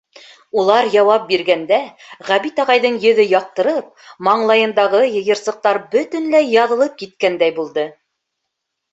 Улар 0.59 0.87
яуап 0.93 1.25
биргәндә, 1.31 1.77
Ғәбит 2.29 2.61
ағайҙың 2.63 2.95
йөҙө 3.03 3.25
яҡтырып, 3.33 3.91
маңлайындағы 4.27 5.01
йыйырсыҡтар 5.09 5.79
бөтөнләй 5.97 6.49
яҙылып 6.55 6.97
киткәндәй 7.03 7.55
булды. 7.59 7.85